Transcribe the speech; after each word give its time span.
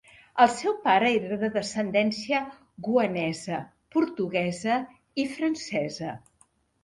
El 0.43 0.47
seu 0.59 0.71
pare 0.85 1.09
era 1.17 1.35
de 1.41 1.49
descendència 1.57 2.39
goanesa, 2.87 3.59
portuguesa 3.97 4.79
i 5.25 5.27
francesa. 5.37 6.17